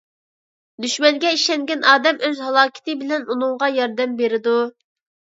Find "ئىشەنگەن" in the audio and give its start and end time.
1.35-1.85